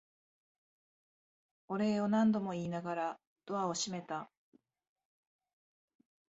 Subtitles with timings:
[1.67, 4.31] お礼を何度も言いながらドアを閉めた。